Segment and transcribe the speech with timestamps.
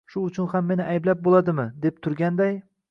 [0.11, 2.61] “shu uchun ham meni ayblab bo’ladimi?” deb turganday.